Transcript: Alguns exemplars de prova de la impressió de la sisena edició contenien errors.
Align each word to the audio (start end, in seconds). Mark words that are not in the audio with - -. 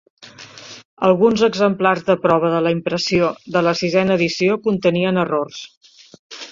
Alguns 1.09 1.43
exemplars 1.49 2.01
de 2.09 2.17
prova 2.25 2.51
de 2.55 2.63
la 2.69 2.73
impressió 2.79 3.31
de 3.57 3.65
la 3.69 3.75
sisena 3.83 4.21
edició 4.21 4.61
contenien 4.69 5.27
errors. 5.29 5.63